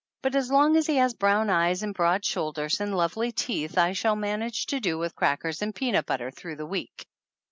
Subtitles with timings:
[0.23, 3.93] But as long as he has brown eyes and broad shoulders and lovely teeth I
[3.93, 7.05] shall manage to do with crackers and peanut butter through the week.